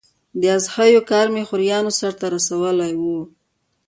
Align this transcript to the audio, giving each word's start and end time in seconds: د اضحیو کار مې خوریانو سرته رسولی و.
د 0.41 0.43
اضحیو 0.57 1.01
کار 1.11 1.27
مې 1.33 1.41
خوریانو 1.49 1.91
سرته 1.99 2.25
رسولی 2.35 2.91
و. 2.97 3.03